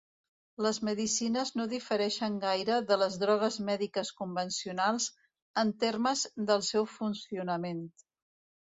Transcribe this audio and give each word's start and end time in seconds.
Les 0.65 0.77
medicines 0.87 1.51
no 1.59 1.67
difereixen 1.73 2.39
gaire 2.47 2.79
de 2.93 2.97
les 3.03 3.19
drogues 3.25 3.61
mèdiques 3.69 4.13
convencionals 4.23 5.11
en 5.65 5.77
termes 5.87 6.29
del 6.51 6.69
seu 6.75 6.91
funcionament. 6.99 7.89